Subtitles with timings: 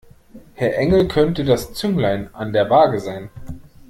[0.55, 3.29] Herr Engel könnte das Zünglein an der Waage sein.